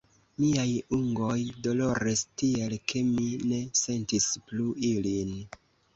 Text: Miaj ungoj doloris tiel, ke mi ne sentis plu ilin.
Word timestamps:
Miaj 0.43 0.69
ungoj 0.97 1.35
doloris 1.67 2.23
tiel, 2.43 2.75
ke 2.93 3.03
mi 3.11 3.27
ne 3.53 3.61
sentis 3.83 4.29
plu 4.49 4.71
ilin. 4.93 5.37